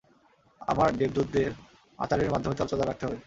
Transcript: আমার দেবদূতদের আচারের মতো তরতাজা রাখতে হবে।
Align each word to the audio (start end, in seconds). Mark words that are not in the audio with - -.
আমার 0.61 0.89
দেবদূতদের 0.97 1.49
আচারের 1.99 2.29
মতো 2.33 2.47
তরতাজা 2.51 2.85
রাখতে 2.85 3.03
হবে। 3.05 3.17